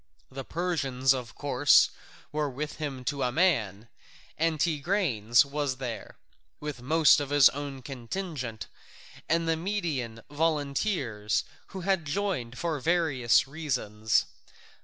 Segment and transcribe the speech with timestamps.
[0.31, 1.91] The Persians, of course,
[2.31, 3.87] were with him to a man,
[4.35, 6.17] and Tigranes was there,
[6.59, 8.65] with his own contingent,
[9.29, 14.25] and the Median volunteers, who had joined for various reasons.